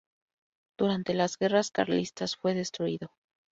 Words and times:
Durante 0.79 1.13
las 1.13 1.37
guerras 1.37 1.69
carlistas 1.69 2.35
fue 2.35 2.55
destruido. 2.55 3.09